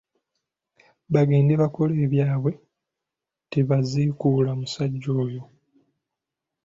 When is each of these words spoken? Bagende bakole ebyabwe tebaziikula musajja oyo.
Bagende 1.13 1.53
bakole 1.61 1.93
ebyabwe 2.05 2.51
tebaziikula 3.51 4.51
musajja 4.59 5.11
oyo. 5.23 5.41